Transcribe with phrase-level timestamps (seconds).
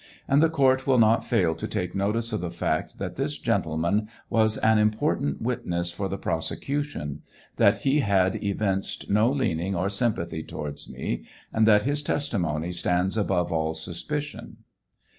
[0.27, 4.07] And the court will not fail to take notice of the fact that this gentleman
[4.31, 7.19] was an important witness for the prose cution;
[7.57, 13.15] that he had evinced no leaning or sympathy towards me, and that his testimony stands
[13.15, 14.63] above all suspicion.